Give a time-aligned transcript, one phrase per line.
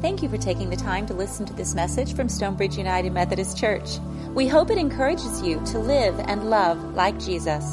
[0.00, 3.58] Thank you for taking the time to listen to this message from Stonebridge United Methodist
[3.58, 3.98] Church.
[4.32, 7.64] We hope it encourages you to live and love like Jesus.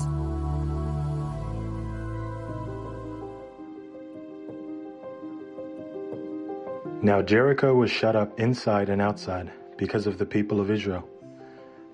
[7.04, 11.08] Now Jericho was shut up inside and outside because of the people of Israel.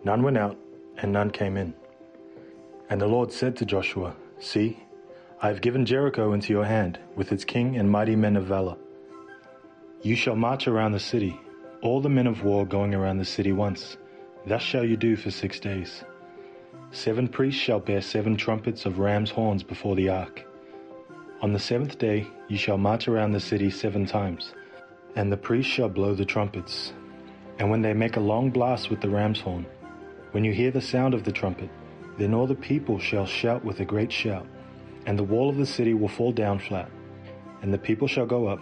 [0.05, 0.57] None went out
[0.99, 1.73] and none came in.
[2.89, 4.81] And the Lord said to Joshua, See,
[5.41, 8.77] I have given Jericho into your hand with its king and mighty men of valor.
[10.03, 11.39] You shall march around the city,
[11.83, 13.97] all the men of war going around the city once.
[14.47, 16.03] Thus shall you do for six days.
[16.89, 20.43] Seven priests shall bear seven trumpets of ram's horns before the ark.
[21.43, 24.53] On the seventh day you shall march around the city seven times,
[25.15, 26.93] and the priests shall blow the trumpets.
[27.59, 29.67] And when they make a long blast with the ram's horn,
[30.31, 31.69] when you hear the sound of the trumpet,
[32.17, 34.47] then all the people shall shout with a great shout,
[35.05, 36.89] and the wall of the city will fall down flat,
[37.61, 38.61] and the people shall go up,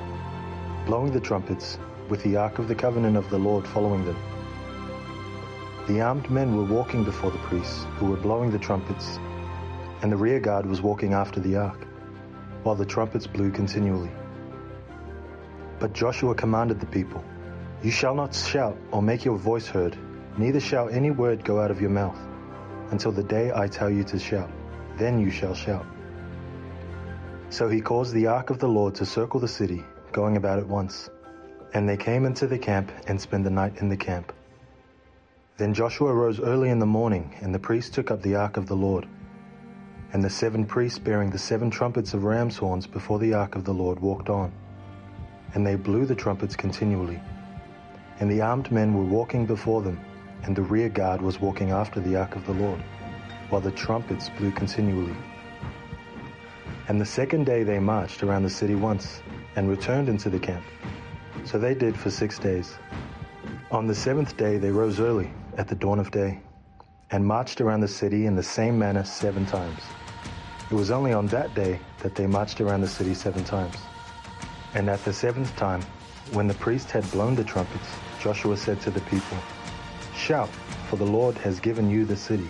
[0.85, 1.77] blowing the trumpets,
[2.09, 4.17] with the ark of the covenant of the Lord following them.
[5.87, 9.19] The armed men were walking before the priests, who were blowing the trumpets,
[10.01, 11.85] and the rear guard was walking after the ark,
[12.63, 14.11] while the trumpets blew continually.
[15.79, 17.23] But Joshua commanded the people,
[17.83, 19.97] You shall not shout or make your voice heard,
[20.37, 22.17] neither shall any word go out of your mouth,
[22.89, 24.49] until the day I tell you to shout.
[24.97, 25.85] Then you shall shout.
[27.49, 30.67] So he caused the ark of the Lord to circle the city, going about at
[30.67, 31.09] once.
[31.73, 34.33] And they came into the camp and spent the night in the camp.
[35.57, 38.67] Then Joshua rose early in the morning, and the priests took up the ark of
[38.67, 39.07] the Lord.
[40.13, 43.63] And the seven priests bearing the seven trumpets of ram's horns before the ark of
[43.63, 44.51] the Lord walked on.
[45.53, 47.21] And they blew the trumpets continually.
[48.19, 49.99] And the armed men were walking before them,
[50.43, 52.83] and the rear guard was walking after the ark of the Lord,
[53.49, 55.15] while the trumpets blew continually.
[56.87, 59.21] And the second day they marched around the city once,
[59.55, 60.63] and returned into the camp.
[61.45, 62.77] So they did for six days.
[63.71, 66.39] On the seventh day they rose early, at the dawn of day,
[67.11, 69.81] and marched around the city in the same manner seven times.
[70.69, 73.75] It was only on that day that they marched around the city seven times.
[74.73, 75.81] And at the seventh time,
[76.31, 77.89] when the priest had blown the trumpets,
[78.21, 79.37] Joshua said to the people,
[80.15, 80.49] Shout,
[80.89, 82.49] for the Lord has given you the city.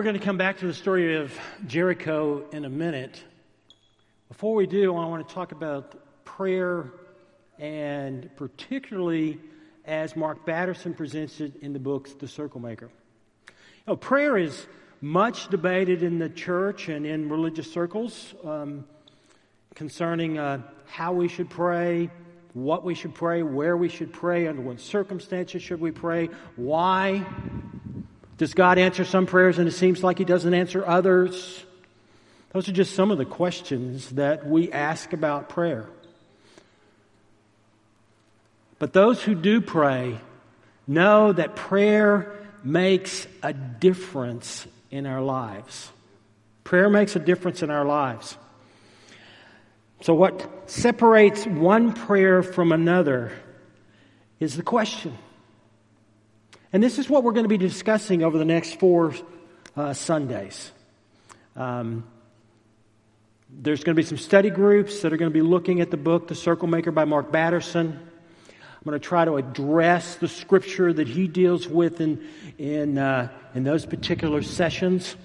[0.00, 3.22] We're going to come back to the story of Jericho in a minute.
[4.28, 6.90] Before we do, I want to talk about prayer
[7.58, 9.38] and particularly
[9.84, 12.88] as Mark Batterson presents it in the book The Circle Maker.
[13.46, 13.52] You
[13.88, 14.66] know, prayer is
[15.02, 18.86] much debated in the church and in religious circles um,
[19.74, 22.08] concerning uh, how we should pray,
[22.54, 27.22] what we should pray, where we should pray, under what circumstances should we pray, why
[28.40, 31.62] does God answer some prayers and it seems like He doesn't answer others?
[32.54, 35.84] Those are just some of the questions that we ask about prayer.
[38.78, 40.18] But those who do pray
[40.86, 42.34] know that prayer
[42.64, 45.90] makes a difference in our lives.
[46.64, 48.38] Prayer makes a difference in our lives.
[50.00, 53.32] So, what separates one prayer from another
[54.40, 55.18] is the question
[56.72, 59.14] and this is what we're going to be discussing over the next four
[59.76, 60.70] uh, Sundays.
[61.56, 62.04] Um,
[63.52, 65.96] there's going to be some study groups that are going to be looking at the
[65.96, 67.98] book, The Circle Maker by Mark Batterson.
[67.98, 72.26] I'm going to try to address the scripture that he deals with in,
[72.56, 75.16] in, uh, in those particular sessions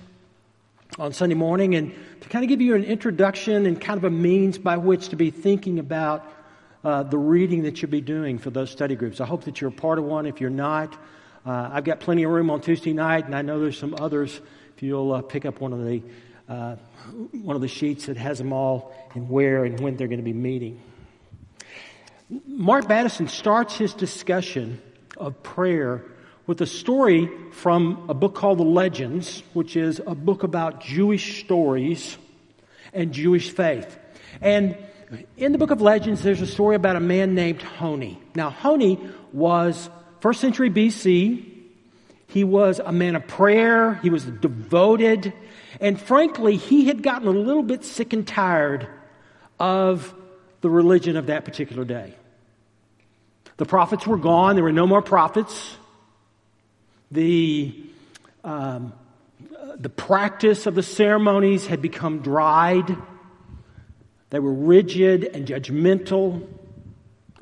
[0.97, 4.09] on Sunday morning and to kind of give you an introduction and kind of a
[4.09, 6.25] means by which to be thinking about
[6.83, 9.21] uh, the reading that you'll be doing for those study groups.
[9.21, 10.25] I hope that you're a part of one.
[10.25, 10.97] If you're not,
[11.45, 14.39] uh, I've got plenty of room on Tuesday night, and I know there's some others.
[14.75, 16.01] If you'll uh, pick up one of the
[16.49, 16.75] uh,
[17.31, 20.23] one of the sheets that has them all and where and when they're going to
[20.23, 20.81] be meeting.
[22.47, 24.81] Mark Batterson starts his discussion
[25.17, 26.03] of prayer
[26.47, 31.43] with a story from a book called The Legends, which is a book about Jewish
[31.43, 32.17] stories
[32.93, 33.97] and Jewish faith.
[34.41, 34.77] And
[35.37, 38.19] in the book of Legends, there's a story about a man named Honi.
[38.33, 38.99] Now, Honi
[39.31, 39.89] was
[40.25, 41.45] first century BC.
[42.25, 43.93] He was a man of prayer.
[44.01, 45.31] He was devoted.
[45.79, 48.87] And frankly, he had gotten a little bit sick and tired
[49.59, 50.15] of
[50.61, 52.15] the religion of that particular day.
[53.57, 55.77] The prophets were gone, there were no more prophets.
[57.11, 57.85] The,
[58.43, 58.93] um,
[59.75, 62.97] the practice of the ceremonies had become dried,
[64.31, 66.47] they were rigid and judgmental.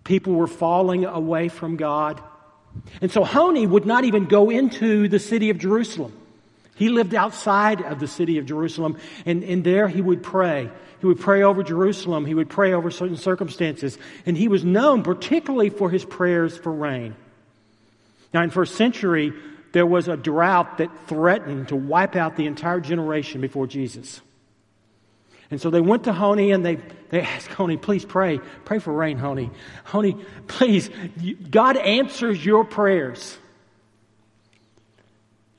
[0.04, 2.22] People were falling away from God.
[3.02, 6.14] And so Honi would not even go into the city of Jerusalem.
[6.76, 10.70] He lived outside of the city of Jerusalem, and, and there he would pray.
[11.00, 12.26] He would pray over Jerusalem.
[12.26, 13.98] He would pray over certain circumstances.
[14.26, 17.16] And he was known particularly for his prayers for rain.
[18.34, 19.34] Now, in first century,
[19.74, 24.22] there was a drought that threatened to wipe out the entire generation before Jesus.
[25.54, 26.80] And so they went to Honi and they,
[27.10, 28.40] they asked Honi, please pray.
[28.66, 29.52] Pray for rain, Honi.
[29.84, 30.18] Honi,
[30.48, 30.90] please,
[31.52, 33.38] God answers your prayers.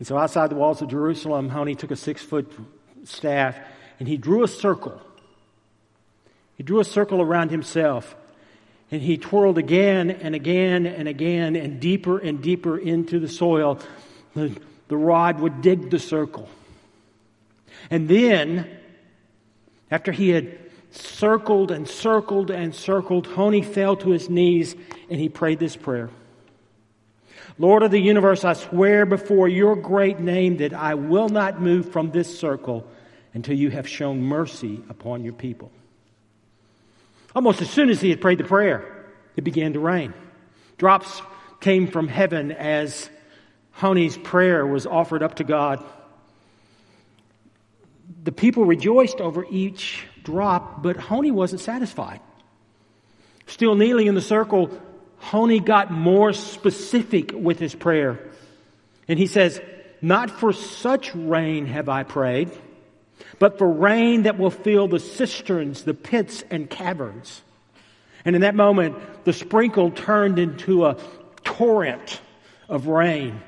[0.00, 2.52] And so outside the walls of Jerusalem, Honi took a six foot
[3.04, 3.56] staff
[4.00, 5.00] and he drew a circle.
[6.56, 8.16] He drew a circle around himself
[8.90, 13.78] and he twirled again and again and again and deeper and deeper into the soil.
[14.34, 16.48] The, the rod would dig the circle.
[17.92, 18.80] And then,
[19.90, 20.58] after he had
[20.90, 24.74] circled and circled and circled, Honi fell to his knees
[25.10, 26.10] and he prayed this prayer.
[27.58, 31.92] Lord of the universe, I swear before your great name that I will not move
[31.92, 32.86] from this circle
[33.32, 35.70] until you have shown mercy upon your people.
[37.34, 39.06] Almost as soon as he had prayed the prayer,
[39.36, 40.14] it began to rain.
[40.78, 41.22] Drops
[41.60, 43.08] came from heaven as
[43.72, 45.82] Honi's prayer was offered up to God.
[48.22, 52.20] The people rejoiced over each drop, but Honi wasn't satisfied.
[53.46, 54.70] Still kneeling in the circle,
[55.18, 58.20] Honi got more specific with his prayer.
[59.08, 59.60] And he says,
[60.00, 62.50] Not for such rain have I prayed,
[63.38, 67.42] but for rain that will fill the cisterns, the pits, and caverns.
[68.24, 70.96] And in that moment, the sprinkle turned into a
[71.42, 72.20] torrent
[72.68, 73.40] of rain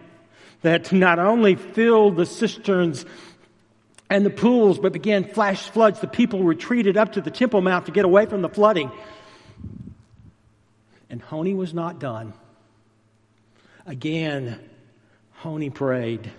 [0.63, 3.05] that not only filled the cisterns
[4.09, 6.01] and the pools, but began flash floods.
[6.01, 8.91] The people retreated up to the Temple Mount to get away from the flooding.
[11.11, 12.33] And Honi was not done.
[13.87, 14.59] Again,
[15.35, 16.31] Honi prayed.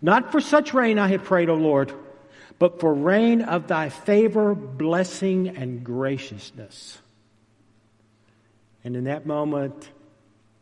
[0.00, 1.92] Not for such rain I have prayed, O Lord,
[2.58, 6.98] but for rain of thy favor, blessing, and graciousness.
[8.84, 9.90] And in that moment,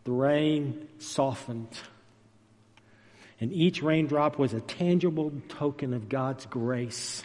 [0.04, 1.68] the rain softened.
[3.40, 7.22] And each raindrop was a tangible token of God's grace.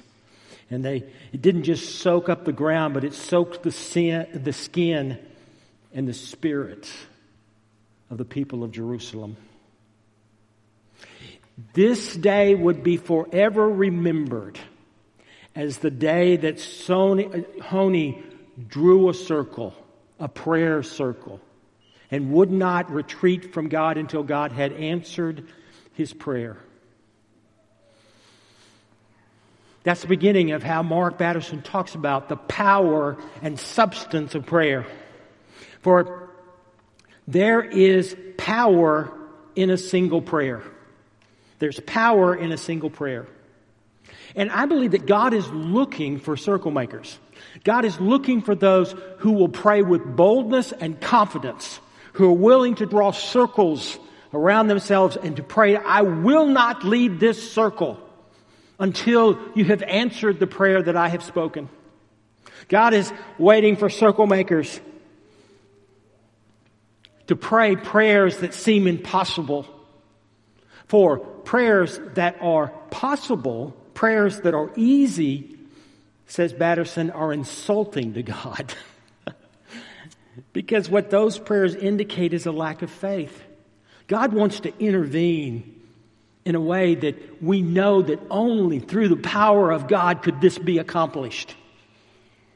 [0.69, 4.53] And they, it didn't just soak up the ground, but it soaked the, sin, the
[4.53, 5.19] skin
[5.93, 6.91] and the spirit
[8.09, 9.37] of the people of Jerusalem.
[11.73, 14.59] This day would be forever remembered
[15.55, 16.61] as the day that
[17.63, 18.23] Honi
[18.67, 19.73] drew a circle,
[20.19, 21.39] a prayer circle,
[22.09, 25.47] and would not retreat from God until God had answered
[25.93, 26.57] his prayer.
[29.83, 34.85] That's the beginning of how Mark Batterson talks about the power and substance of prayer.
[35.81, 36.29] For
[37.27, 39.11] there is power
[39.55, 40.61] in a single prayer.
[41.59, 43.27] There's power in a single prayer.
[44.35, 47.19] And I believe that God is looking for circle makers.
[47.63, 51.79] God is looking for those who will pray with boldness and confidence,
[52.13, 53.97] who are willing to draw circles
[54.33, 57.99] around themselves and to pray, I will not leave this circle
[58.79, 61.69] until you have answered the prayer that I have spoken.
[62.67, 64.79] God is waiting for circle makers
[67.27, 69.65] to pray prayers that seem impossible.
[70.87, 75.57] For prayers that are possible, prayers that are easy,
[76.27, 78.73] says Batterson, are insulting to God.
[80.53, 83.41] because what those prayers indicate is a lack of faith.
[84.11, 85.81] God wants to intervene
[86.43, 90.57] in a way that we know that only through the power of God could this
[90.57, 91.55] be accomplished.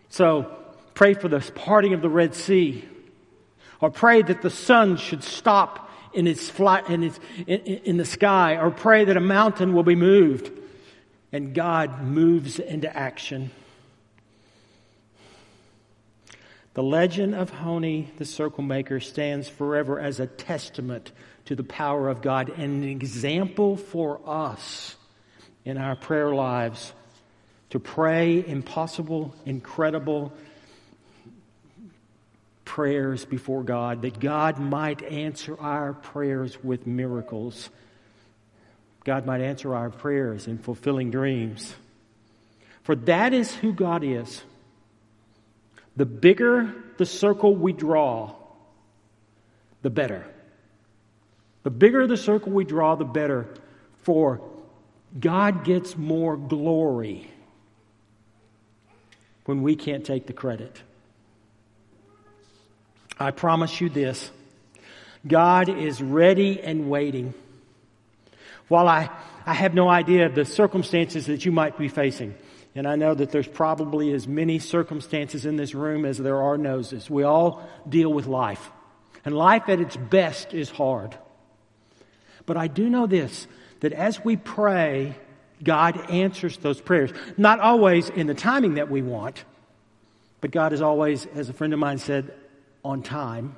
[0.09, 0.53] So
[0.95, 2.83] pray for the parting of the Red Sea
[3.79, 8.03] or pray that the sun should stop in its flight in, its, in, in the
[8.03, 10.51] sky, or pray that a mountain will be moved.
[11.31, 13.51] And God moves into action.
[16.73, 21.13] The legend of Honi the circle maker stands forever as a testament
[21.45, 24.95] to the power of God and an example for us
[25.63, 26.93] in our prayer lives
[27.69, 30.33] to pray impossible, incredible
[32.63, 37.69] prayers before God, that God might answer our prayers with miracles.
[39.03, 41.75] God might answer our prayers in fulfilling dreams.
[42.83, 44.43] For that is who God is.
[45.95, 48.35] The bigger the circle we draw,
[49.81, 50.25] the better.
[51.65, 53.47] The bigger the circle we draw, the better.
[54.03, 54.39] For
[55.19, 57.27] God gets more glory
[59.45, 60.79] when we can't take the credit.
[63.19, 64.29] I promise you this
[65.27, 67.33] God is ready and waiting.
[68.67, 69.09] While I,
[69.47, 72.35] I have no idea of the circumstances that you might be facing,
[72.75, 76.59] and I know that there's probably as many circumstances in this room as there are
[76.59, 77.09] noses.
[77.09, 78.69] We all deal with life.
[79.23, 81.17] And life at its best is hard.
[82.45, 83.47] But I do know this
[83.81, 85.15] that as we pray,
[85.63, 87.11] God answers those prayers.
[87.37, 89.43] Not always in the timing that we want,
[90.41, 92.33] but God is always, as a friend of mine said,
[92.83, 93.55] on time.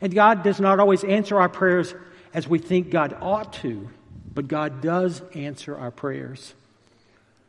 [0.00, 1.94] And God does not always answer our prayers
[2.32, 3.88] as we think God ought to,
[4.34, 6.54] but God does answer our prayers.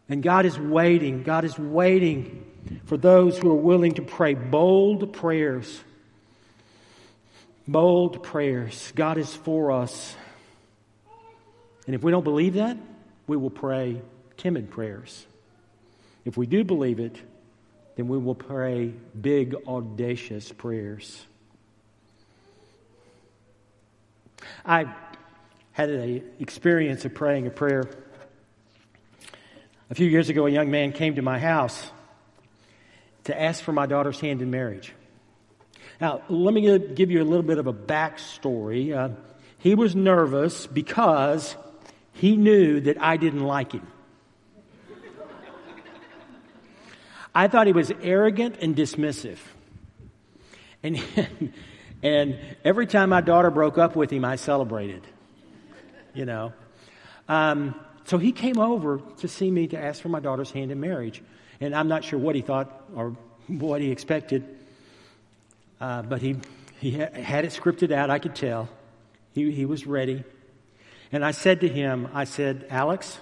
[0.10, 1.24] And God is waiting.
[1.24, 2.46] God is waiting
[2.86, 5.82] for those who are willing to pray bold prayers.
[7.68, 8.92] Bold prayers.
[8.96, 10.16] God is for us.
[11.92, 12.78] And if we don't believe that,
[13.28, 14.02] we will pray
[14.38, 15.28] timid prayers.
[16.24, 17.18] If we do believe it,
[17.98, 21.26] then we will pray big, audacious prayers.
[24.66, 24.86] I
[25.74, 27.84] had an experience of praying a prayer.
[29.90, 31.92] A few years ago, a young man came to my house
[33.26, 34.94] to ask for my daughter's hand in marriage.
[36.00, 38.96] Now, let me give you a little bit of a backstory.
[38.96, 39.14] Uh,
[39.58, 41.58] he was nervous because
[42.14, 43.88] he knew that I didn't like him.
[47.34, 49.38] I thought he was arrogant and dismissive.
[50.84, 51.02] And,
[52.04, 55.08] and every time my daughter broke up with him, I celebrated.
[56.14, 56.54] You know.
[57.30, 60.80] Um, so he came over to see me to ask for my daughter's hand in
[60.80, 61.24] marriage.
[61.62, 63.16] And I'm not sure what he thought or
[63.48, 64.44] what he expected,
[65.80, 66.38] uh, but he,
[66.80, 68.68] he had it scripted out, I could tell.
[69.34, 70.24] He, he was ready.
[71.12, 73.18] And I said to him, I said, Alex,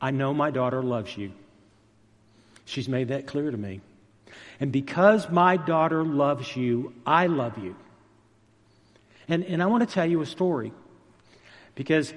[0.00, 1.32] I know my daughter loves you.
[2.66, 3.80] She's made that clear to me.
[4.60, 7.76] And because my daughter loves you, I love you.
[9.28, 10.72] And, and I want to tell you a story.
[11.74, 12.12] Because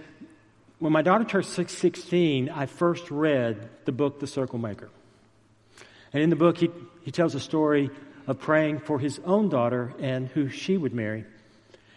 [0.80, 4.90] when my daughter turned 16, I first read the book, The Circle Maker.
[6.14, 6.70] And in the book, he,
[7.04, 7.90] he tells a story
[8.28, 11.26] of praying for his own daughter and who she would marry.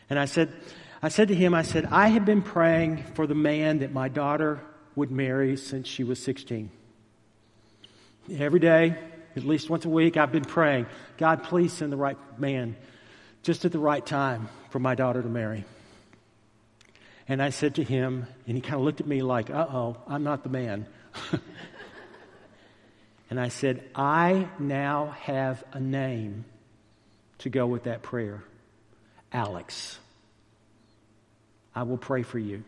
[0.09, 0.53] And I said,
[1.03, 4.09] I said to him, I said, I have been praying for the man that my
[4.09, 4.61] daughter
[4.95, 6.71] would marry since she was 16.
[8.37, 8.97] Every day,
[9.35, 12.77] at least once a week, I've been praying, God, please send the right man
[13.43, 15.65] just at the right time for my daughter to marry.
[17.27, 19.97] And I said to him, and he kind of looked at me like, uh oh,
[20.07, 20.87] I'm not the man.
[23.31, 26.45] and I said, I now have a name
[27.39, 28.43] to go with that prayer
[29.33, 29.99] Alex.
[31.75, 32.65] I will pray for you.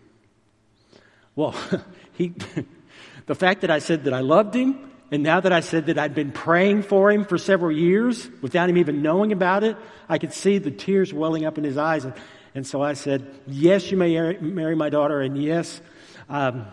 [1.34, 1.54] Well,
[2.12, 2.34] he,
[3.26, 5.98] the fact that I said that I loved him, and now that I said that
[5.98, 9.76] I'd been praying for him for several years without him even knowing about it,
[10.08, 12.04] I could see the tears welling up in his eyes.
[12.04, 12.14] And,
[12.54, 15.80] and so I said, Yes, you may marry my daughter, and yes,
[16.28, 16.66] um,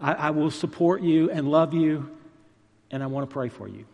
[0.00, 2.10] I, I will support you and love you,
[2.90, 3.84] and I want to pray for you.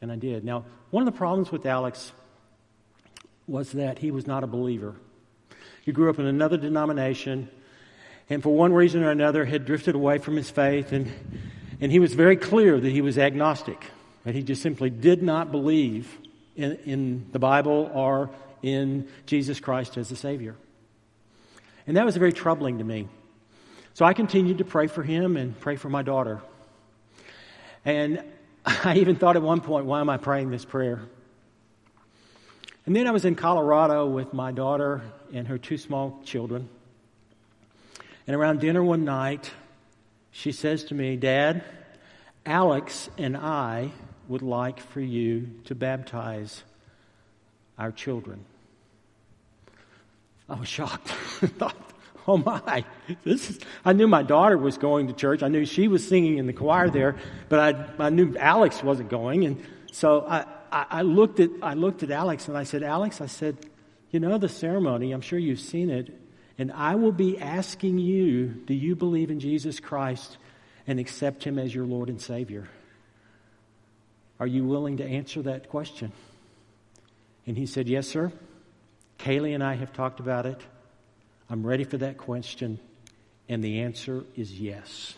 [0.00, 0.44] And I did.
[0.44, 2.12] Now, one of the problems with Alex
[3.46, 4.94] was that he was not a believer.
[5.82, 7.48] He grew up in another denomination,
[8.30, 11.12] and for one reason or another had drifted away from his faith, and,
[11.80, 13.84] and he was very clear that he was agnostic,
[14.24, 16.18] that he just simply did not believe
[16.56, 18.30] in, in the Bible or
[18.62, 20.54] in Jesus Christ as a Savior.
[21.86, 23.08] And that was very troubling to me.
[23.94, 26.40] So I continued to pray for him and pray for my daughter.
[27.84, 28.22] And
[28.64, 31.02] I even thought at one point, why am I praying this prayer?
[32.86, 36.68] And then I was in Colorado with my daughter and her two small children.
[38.26, 39.50] And around dinner one night,
[40.30, 41.64] she says to me, Dad,
[42.46, 43.90] Alex and I
[44.28, 46.62] would like for you to baptize
[47.78, 48.44] our children.
[50.48, 51.12] I was shocked.
[51.42, 51.76] I thought,
[52.26, 52.84] oh my,
[53.24, 55.42] this is, I knew my daughter was going to church.
[55.42, 57.16] I knew she was singing in the choir there,
[57.48, 59.44] but I, I knew Alex wasn't going.
[59.44, 63.20] And so I, I, I looked at, I looked at Alex and I said, Alex,
[63.20, 63.56] I said,
[64.12, 66.12] you know the ceremony, I'm sure you've seen it,
[66.58, 70.36] and I will be asking you, do you believe in Jesus Christ
[70.86, 72.68] and accept Him as your Lord and Savior?
[74.38, 76.12] Are you willing to answer that question?
[77.46, 78.32] And he said, Yes, sir.
[79.18, 80.60] Kaylee and I have talked about it.
[81.48, 82.80] I'm ready for that question.
[83.48, 85.14] And the answer is yes.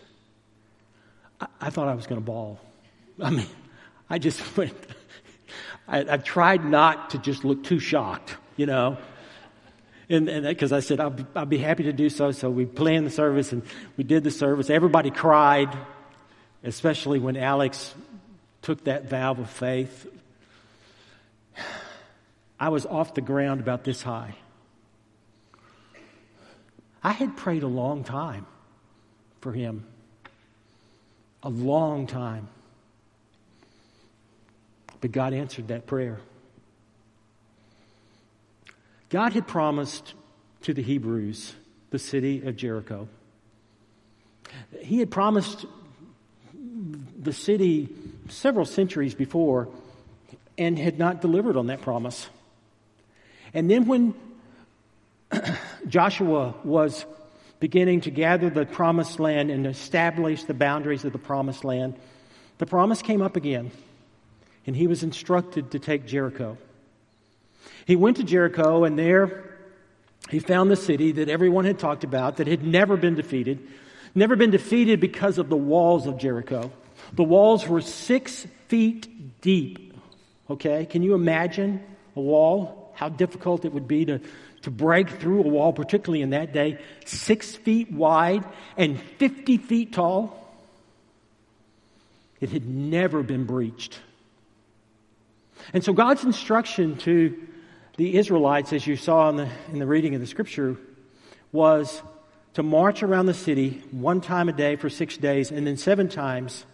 [1.39, 2.59] I, I thought I was going to bawl.
[3.19, 3.47] I mean,
[4.09, 4.75] I just went,
[5.87, 8.97] I, I tried not to just look too shocked, you know.
[10.07, 12.31] And because I said, I'll be, I'll be happy to do so.
[12.31, 13.63] So we planned the service and
[13.97, 14.69] we did the service.
[14.69, 15.75] Everybody cried,
[16.63, 17.95] especially when Alex
[18.61, 20.07] took that vow of faith.
[22.59, 24.35] I was off the ground about this high.
[27.03, 28.45] I had prayed a long time
[29.41, 29.85] for him.
[31.43, 32.47] A long time.
[35.01, 36.19] But God answered that prayer.
[39.09, 40.13] God had promised
[40.61, 41.53] to the Hebrews
[41.91, 43.07] the city of Jericho.
[44.79, 45.65] He had promised
[47.21, 47.89] the city
[48.29, 49.67] several centuries before
[50.57, 52.27] and had not delivered on that promise.
[53.53, 54.13] And then when
[55.87, 57.05] Joshua was
[57.59, 61.95] beginning to gather the promised land and establish the boundaries of the promised land,
[62.57, 63.71] the promise came up again,
[64.65, 66.57] and he was instructed to take Jericho.
[67.85, 69.45] He went to Jericho, and there
[70.29, 73.67] he found the city that everyone had talked about that had never been defeated,
[74.15, 76.71] never been defeated because of the walls of Jericho.
[77.13, 79.93] The walls were six feet deep.
[80.49, 81.83] Okay, can you imagine
[82.15, 84.21] a wall how difficult it would be to,
[84.61, 88.43] to break through a wall, particularly in that day, six feet wide
[88.77, 90.41] and 50 feet tall.
[92.39, 93.99] It had never been breached.
[95.73, 97.35] And so God's instruction to
[97.97, 100.75] the Israelites, as you saw in the, in the reading of the scripture,
[101.51, 102.01] was
[102.53, 106.09] to march around the city one time a day for six days and then seven
[106.09, 106.65] times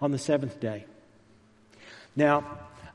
[0.00, 0.84] on the seventh day.
[2.14, 2.44] Now,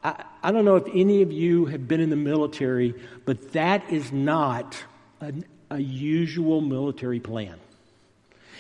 [0.03, 2.93] I, I don't know if any of you have been in the military,
[3.25, 4.81] but that is not
[5.19, 7.59] an, a usual military plan.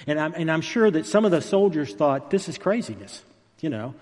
[0.07, 3.23] And I'm, and I'm sure that some of the soldiers thought, this is craziness,
[3.61, 3.95] you know.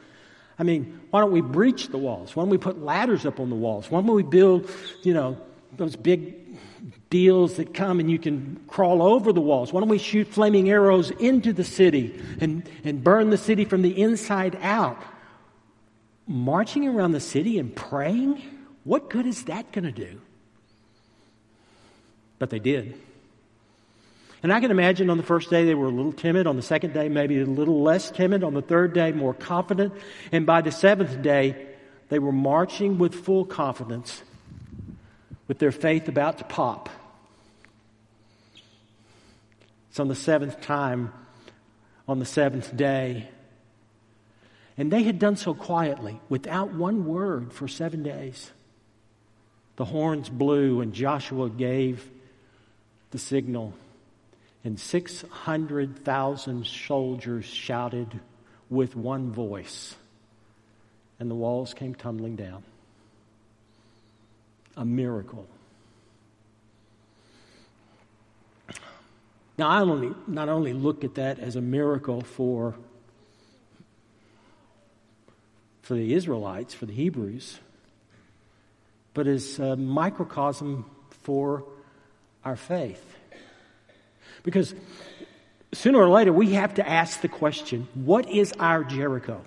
[0.61, 2.35] I mean, why don't we breach the walls?
[2.35, 3.91] Why don't we put ladders up on the walls?
[3.91, 4.69] Why don't we build,
[5.01, 5.35] you know,
[5.75, 6.35] those big
[7.09, 9.73] deals that come and you can crawl over the walls?
[9.73, 13.81] Why don't we shoot flaming arrows into the city and, and burn the city from
[13.81, 15.01] the inside out?
[16.31, 18.41] marching around the city and praying,
[18.83, 20.21] what good is that going to do?
[22.39, 22.99] But they did.
[24.43, 26.47] And I can imagine on the first day they were a little timid.
[26.47, 28.43] On the second day, maybe a little less timid.
[28.43, 29.93] On the third day, more confident.
[30.31, 31.67] And by the seventh day,
[32.09, 34.21] they were marching with full confidence,
[35.47, 36.89] with their faith about to pop.
[39.89, 41.13] It's on the seventh time,
[42.07, 43.27] on the seventh day,
[44.77, 48.51] and they had done so quietly, without one word, for seven days.
[49.75, 52.09] The horns blew, and Joshua gave
[53.11, 53.73] the signal,
[54.63, 58.19] and 600,000 soldiers shouted
[58.69, 59.95] with one voice,
[61.19, 62.63] and the walls came tumbling down.
[64.77, 65.47] A miracle.
[69.57, 72.75] Now, I only, not only look at that as a miracle for
[75.81, 77.59] for the Israelites, for the Hebrews,
[79.13, 80.85] but as a microcosm
[81.23, 81.65] for
[82.45, 83.03] our faith.
[84.43, 84.73] Because
[85.73, 89.41] sooner or later we have to ask the question what is our Jericho?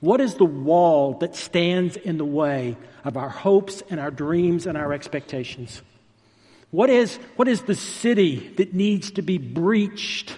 [0.00, 4.66] What is the wall that stands in the way of our hopes and our dreams
[4.66, 5.80] and our expectations?
[6.70, 10.36] What is, what is the city that needs to be breached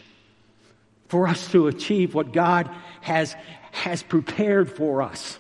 [1.15, 2.69] for us to achieve what God
[3.01, 3.37] has,
[3.71, 5.39] has prepared for us.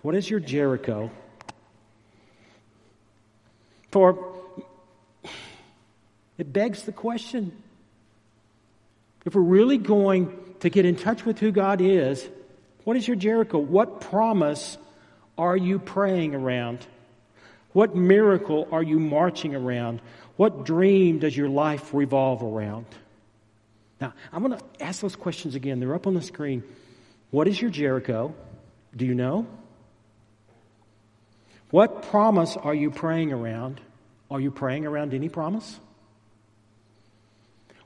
[0.00, 1.10] What is your Jericho?
[3.90, 4.31] For
[6.42, 7.52] it begs the question
[9.24, 12.28] if we're really going to get in touch with who God is,
[12.82, 13.58] what is your Jericho?
[13.58, 14.76] What promise
[15.38, 16.84] are you praying around?
[17.74, 20.02] What miracle are you marching around?
[20.34, 22.86] What dream does your life revolve around?
[24.00, 25.78] Now, I'm going to ask those questions again.
[25.78, 26.64] They're up on the screen.
[27.30, 28.34] What is your Jericho?
[28.96, 29.46] Do you know?
[31.70, 33.80] What promise are you praying around?
[34.28, 35.78] Are you praying around any promise?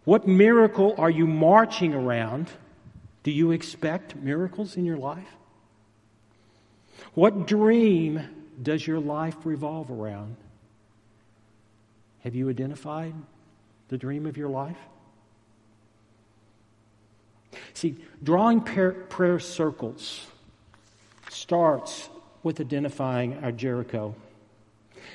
[0.07, 2.49] What miracle are you marching around?
[3.25, 5.27] Do you expect miracles in your life?
[7.14, 8.21] What dream
[8.62, 10.37] does your life revolve around?
[12.21, 13.14] Have you identified
[13.88, 14.79] the dream of your life?
[17.75, 20.25] See, drawing prayer, circles
[21.31, 22.09] starts
[22.45, 24.14] with identifying our Jericho.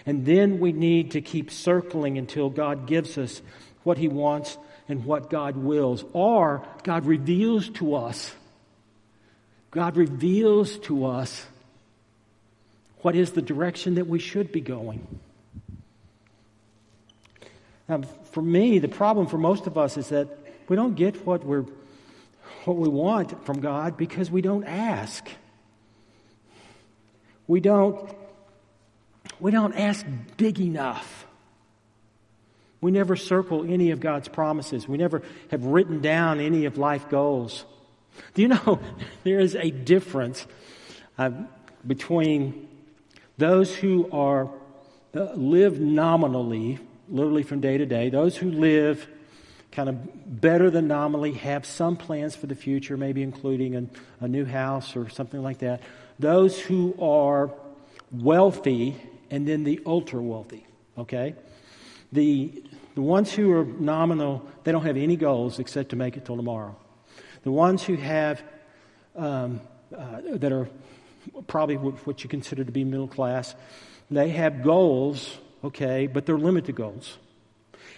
[0.05, 3.41] And then we need to keep circling until God gives us
[3.83, 4.57] what He wants
[4.91, 6.03] and what God wills.
[6.11, 8.33] Or God reveals to us,
[9.71, 11.45] God reveals to us
[12.97, 15.07] what is the direction that we should be going.
[17.87, 18.01] Now,
[18.31, 20.27] for me, the problem for most of us is that
[20.67, 21.65] we don't get what we're
[22.65, 25.27] what we want from God because we don't ask.
[27.47, 28.13] We don't
[29.39, 31.25] we don't ask big enough.
[32.81, 34.87] We never circle any of God's promises.
[34.87, 37.63] We never have written down any of life goals.
[38.33, 38.79] Do you know
[39.23, 40.45] there is a difference
[41.17, 41.31] uh,
[41.85, 42.67] between
[43.37, 44.49] those who are
[45.15, 49.07] uh, live nominally, literally from day to day, those who live
[49.71, 53.85] kind of better than nominally, have some plans for the future, maybe including a,
[54.25, 55.81] a new house or something like that.
[56.19, 57.51] Those who are
[58.11, 58.95] wealthy
[59.29, 60.65] and then the ultra wealthy,
[60.97, 61.35] okay?
[62.11, 62.63] The,
[62.95, 66.35] the ones who are nominal, they don't have any goals except to make it till
[66.35, 66.75] tomorrow.
[67.43, 68.43] The ones who have,
[69.15, 69.61] um,
[69.95, 70.69] uh, that are
[71.47, 73.55] probably what you consider to be middle class,
[74.09, 77.17] they have goals, okay, but they're limited goals.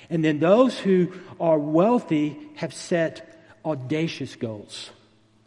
[0.09, 4.91] And then those who are wealthy have set audacious goals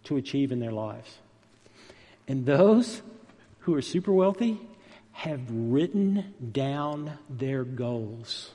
[0.05, 1.19] to achieve in their lives.
[2.27, 3.03] And those
[3.61, 4.59] who are super wealthy
[5.13, 8.51] have written down their goals.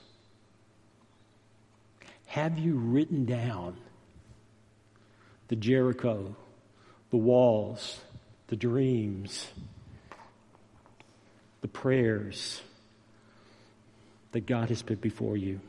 [2.32, 3.76] Have you written down
[5.50, 6.34] the Jericho,
[7.10, 8.00] the walls,
[8.48, 9.50] the dreams,
[11.60, 12.62] the prayers
[14.32, 15.60] that God has put before you?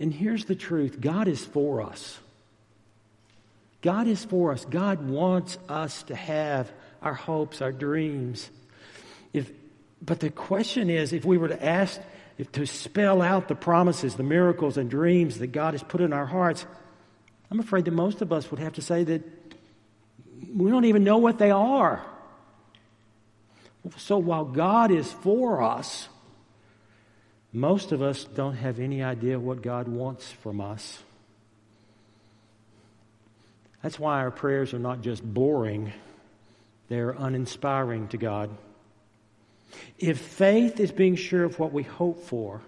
[0.00, 2.18] And here's the truth God is for us.
[3.82, 4.64] God is for us.
[4.64, 8.48] God wants us to have our hopes, our dreams.
[9.34, 9.52] If,
[10.00, 12.00] but the question is if we were to ask
[12.38, 16.12] if, to spell out the promises, the miracles, and dreams that God has put in
[16.12, 16.66] our hearts,
[17.50, 19.22] I'm afraid that most of us would have to say that
[20.54, 22.04] we don't even know what they are.
[23.96, 26.08] So while God is for us,
[27.52, 31.02] most of us don't have any idea what God wants from us.
[33.82, 35.92] That's why our prayers are not just boring,
[36.88, 38.50] they're uninspiring to God.
[39.98, 42.62] If faith is being sure of what we hope for,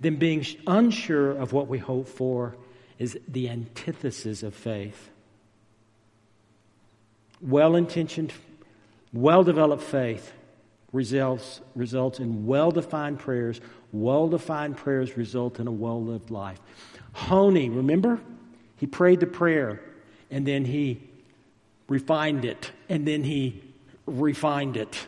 [0.00, 2.56] then being unsure of what we hope for
[2.98, 5.10] is the antithesis of faith.
[7.40, 8.32] Well intentioned,
[9.12, 10.32] well developed faith
[10.92, 13.60] results, results in well defined prayers.
[13.92, 16.60] Well defined prayers result in a well lived life.
[17.12, 18.20] Honi, remember?
[18.76, 19.80] He prayed the prayer
[20.30, 21.02] and then he
[21.88, 23.64] refined it, and then he
[24.06, 25.06] refined it.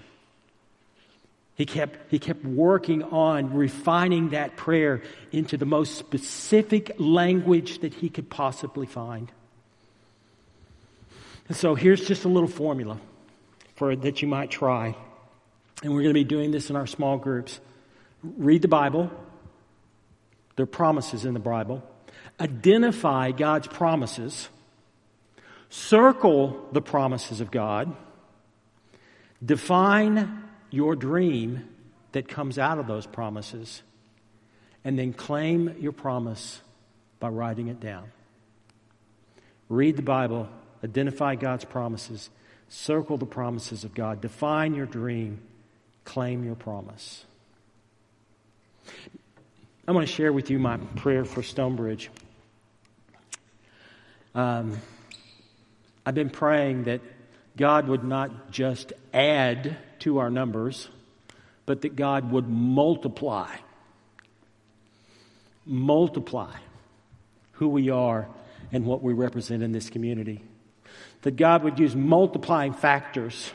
[1.54, 7.94] He kept, he kept working on refining that prayer into the most specific language that
[7.94, 9.30] he could possibly find.
[11.48, 12.98] And so here's just a little formula
[13.76, 14.96] for that you might try.
[15.82, 17.60] And we're going to be doing this in our small groups.
[18.22, 19.10] Read the Bible.
[20.56, 21.82] There are promises in the Bible.
[22.40, 24.48] Identify God's promises
[25.72, 27.96] Circle the promises of God.
[29.42, 31.68] Define your dream
[32.12, 33.82] that comes out of those promises.
[34.84, 36.60] And then claim your promise
[37.20, 38.10] by writing it down.
[39.68, 40.48] Read the Bible,
[40.82, 42.30] identify God's promises,
[42.68, 45.40] circle the promises of God, define your dream,
[46.04, 47.24] claim your promise.
[49.86, 52.10] I want to share with you my prayer for Stonebridge.
[54.34, 54.78] Um,
[56.04, 57.00] I've been praying that
[57.56, 60.88] God would not just add to our numbers,
[61.66, 63.54] but that God would multiply.
[65.66, 66.54] Multiply
[67.52, 68.28] who we are
[68.72, 70.42] and what we represent in this community.
[71.22, 73.52] That God would use multiplying factors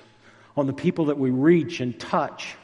[0.55, 2.55] on the people that we reach and touch.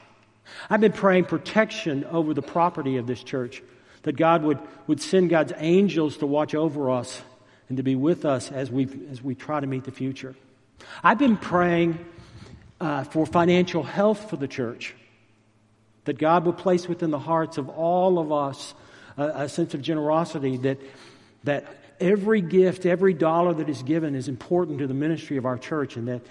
[0.69, 3.61] I've been praying protection over the property of this church,
[4.03, 7.21] that God would, would send God's angels to watch over us
[7.69, 10.35] and to be with us as we, as we try to meet the future.
[11.03, 12.03] I've been praying
[12.79, 14.95] uh, for financial health for the church,
[16.05, 18.73] that God will place within the hearts of all of us
[19.17, 20.79] a, a sense of generosity, that,
[21.43, 21.65] that
[21.99, 25.95] every gift, every dollar that is given is important to the ministry of our church,
[25.95, 26.21] and that,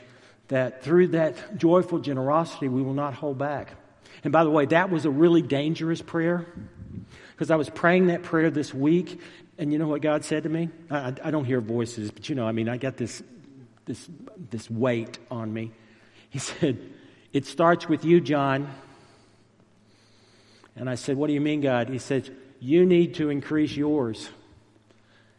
[0.49, 3.73] that through that joyful generosity, we will not hold back.
[4.25, 6.47] And by the way, that was a really dangerous prayer
[7.31, 9.19] because I was praying that prayer this week
[9.59, 10.71] And you know what God said to me?
[10.91, 13.23] I, I don't hear voices, but you know, I mean, I got this,
[13.87, 14.09] this,
[14.51, 15.73] this weight on me.
[16.31, 16.79] He said,
[17.33, 18.73] It starts with you, John.
[20.77, 21.89] And I said, What do you mean, God?
[21.89, 24.29] He said, You need to increase yours.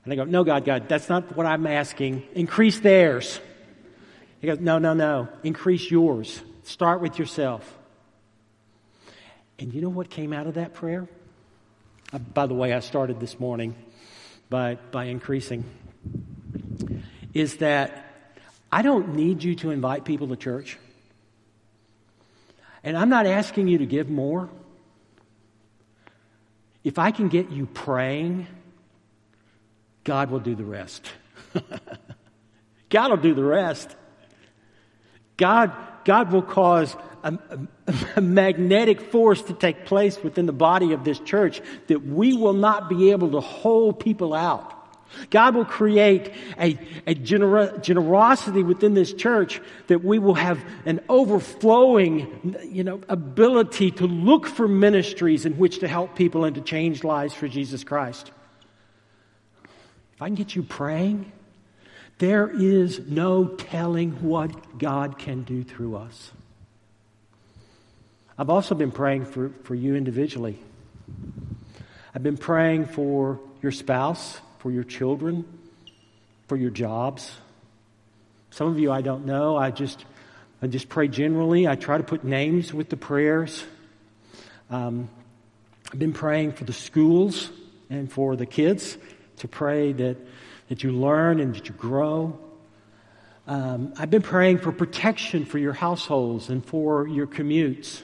[0.03, 2.23] And I go, No, God, God, that's not what I'm asking.
[2.35, 3.39] Increase theirs.
[4.39, 5.29] He goes, No, no, no.
[5.43, 6.41] Increase yours.
[6.63, 7.77] Start with yourself.
[9.59, 11.07] And you know what came out of that prayer?
[12.11, 13.75] Uh, by the way, I started this morning
[14.49, 15.63] by, by increasing.
[17.33, 18.02] Is that
[18.73, 20.79] I don't need you to invite people to church.
[22.83, 24.49] And I'm not asking you to give more.
[26.83, 28.47] If I can get you praying,
[30.03, 31.07] God will do the rest.
[32.89, 33.95] God will do the rest.
[35.37, 35.71] God,
[36.03, 37.37] God will cause a,
[37.87, 42.33] a, a, magnetic force to take place within the body of this church that we
[42.33, 44.82] will not be able to hold people out.
[45.29, 50.99] God will create a, a gener- generosity within this church that we will have an
[51.09, 56.61] overflowing, you know, ability to look for ministries in which to help people and to
[56.61, 58.31] change lives for Jesus Christ.
[60.15, 61.31] If I can get you praying,
[62.19, 66.31] there is no telling what God can do through us.
[68.37, 70.59] I've also been praying for, for you individually.
[72.15, 75.43] I've been praying for your spouse for your children,
[76.47, 77.29] for your jobs.
[78.49, 79.57] Some of you I don't know.
[79.57, 80.05] I just,
[80.61, 81.67] I just pray generally.
[81.67, 83.61] I try to put names with the prayers.
[84.69, 85.09] Um,
[85.91, 87.51] I've been praying for the schools
[87.89, 88.97] and for the kids
[89.39, 90.15] to pray that,
[90.69, 92.39] that you learn and that you grow.
[93.45, 98.01] Um, I've been praying for protection for your households and for your commutes,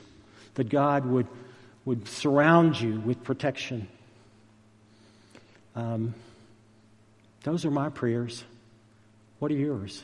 [0.56, 1.28] that God would,
[1.86, 3.88] would surround you with protection.
[5.74, 6.14] Um,
[7.44, 8.44] those are my prayers.
[9.40, 10.04] What are yours?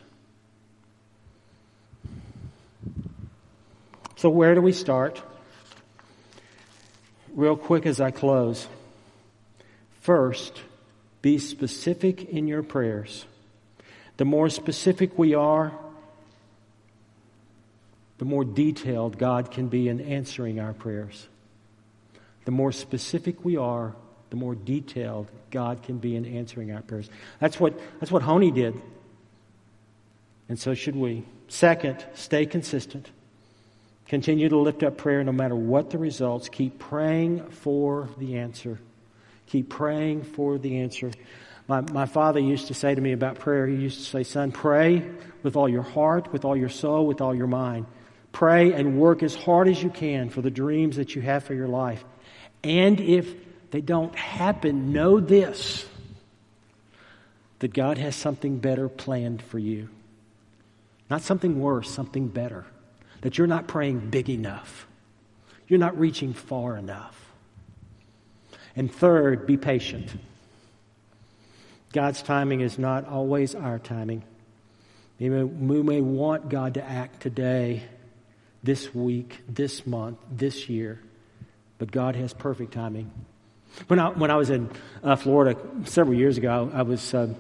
[4.17, 5.21] So, where do we start?
[7.33, 8.67] Real quick as I close.
[10.01, 10.61] First,
[11.21, 13.25] be specific in your prayers.
[14.17, 15.73] The more specific we are,
[18.17, 21.27] the more detailed God can be in answering our prayers.
[22.45, 23.95] The more specific we are,
[24.29, 27.09] the more detailed God can be in answering our prayers.
[27.39, 28.79] That's what, that's what Honi did.
[30.49, 31.25] And so should we.
[31.47, 33.09] Second, stay consistent.
[34.07, 36.49] Continue to lift up prayer no matter what the results.
[36.49, 38.79] Keep praying for the answer.
[39.47, 41.11] Keep praying for the answer.
[41.67, 44.51] My, my father used to say to me about prayer, he used to say, Son,
[44.51, 45.07] pray
[45.41, 47.88] with all your heart, with all your soul, with all your mind.
[48.31, 51.53] Pray and work as hard as you can for the dreams that you have for
[51.53, 52.03] your life.
[52.63, 53.33] And if
[53.75, 55.85] they don't happen, know this
[57.59, 59.89] that God has something better planned for you.
[61.09, 62.63] Not something worse, something better.
[63.19, 64.88] That you're not praying big enough,
[65.67, 67.19] you're not reaching far enough.
[68.77, 70.09] And third, be patient.
[71.91, 74.23] God's timing is not always our timing.
[75.19, 77.83] We may, we may want God to act today,
[78.63, 81.01] this week, this month, this year,
[81.77, 83.11] but God has perfect timing.
[83.88, 84.69] When I, when I was in
[85.03, 87.33] uh, Florida several years ago, I was uh,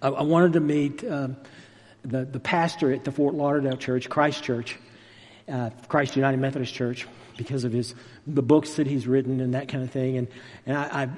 [0.00, 1.36] I, I, wanted to meet um,
[2.02, 4.76] the the pastor at the Fort Lauderdale Church, Christ Church,
[5.48, 7.94] uh, Christ United Methodist Church, because of his
[8.26, 10.16] the books that he's written and that kind of thing.
[10.16, 10.28] And
[10.66, 11.08] and I, I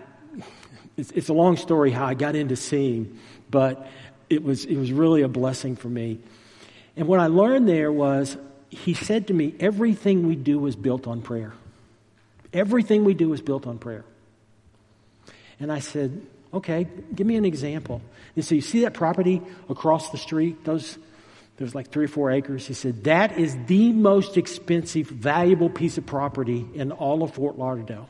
[0.96, 3.18] it's, it's a long story how I got into seeing,
[3.50, 3.86] but
[4.28, 6.18] it was it was really a blessing for me.
[6.96, 8.36] And what I learned there was
[8.70, 11.52] he said to me, everything we do is built on prayer.
[12.54, 14.04] Everything we do is built on prayer.
[15.60, 18.00] And I said, okay, give me an example.
[18.36, 20.64] And so you see that property across the street?
[20.64, 20.96] Those,
[21.56, 22.66] there's like three or four acres.
[22.66, 27.58] He said, that is the most expensive, valuable piece of property in all of Fort
[27.58, 28.08] Lauderdale.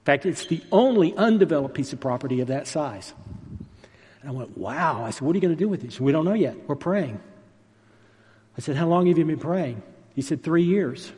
[0.00, 3.12] In fact, it's the only undeveloped piece of property of that size.
[4.20, 5.04] And I went, wow.
[5.04, 5.86] I said, what are you going to do with it?
[5.86, 6.56] He said, we don't know yet.
[6.68, 7.20] We're praying.
[8.56, 9.82] I said, how long have you been praying?
[10.14, 11.12] He said, three years.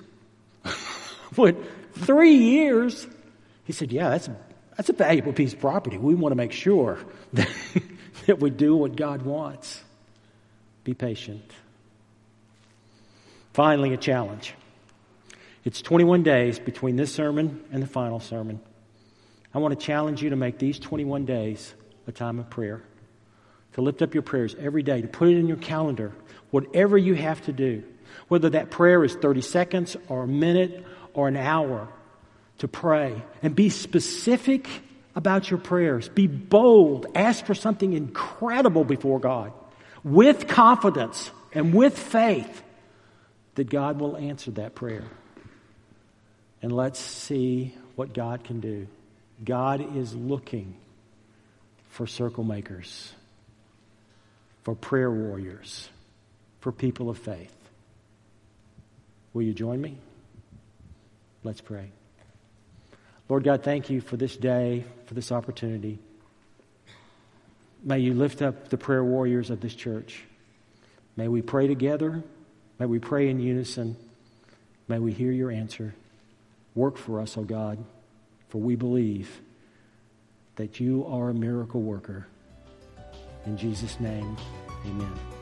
[1.37, 1.57] what?
[1.93, 3.07] Three years?
[3.65, 4.29] He said, Yeah, that's,
[4.77, 5.99] that's a valuable piece of property.
[5.99, 6.99] We want to make sure
[7.35, 7.49] that,
[8.27, 9.83] that we do what God wants.
[10.85, 11.51] Be patient.
[13.53, 14.55] Finally, a challenge.
[15.65, 18.61] It's 21 days between this sermon and the final sermon.
[19.55, 21.75] I want to challenge you to make these 21 days
[22.07, 22.83] a time of prayer,
[23.75, 26.13] to lift up your prayers every day, to put it in your calendar,
[26.51, 27.85] whatever you have to do,
[28.29, 31.89] whether that prayer is 30 seconds or a minute or an hour
[32.59, 34.69] to pray and be specific
[35.15, 36.09] about your prayers.
[36.09, 37.07] Be bold.
[37.15, 39.53] Ask for something incredible before God
[40.05, 42.63] with confidence and with faith
[43.55, 45.05] that God will answer that prayer.
[46.63, 48.87] And let's see what God can do.
[49.45, 50.77] God is looking
[51.91, 53.13] for circle makers,
[54.63, 55.89] for prayer warriors,
[56.61, 57.55] for people of faith.
[59.35, 59.99] Will you join me?
[61.45, 61.91] Let's pray.
[63.29, 65.99] Lord God, thank you for this day, for this opportunity.
[67.85, 70.23] May you lift up the prayer warriors of this church.
[71.17, 72.23] May we pray together.
[72.79, 73.97] May we pray in unison.
[74.89, 75.95] May we hear your answer.
[76.75, 77.85] Work for us, O oh God,
[78.49, 79.41] for we believe
[80.57, 82.27] that you are a miracle worker.
[83.47, 84.37] In Jesus' name,
[84.87, 85.42] amen.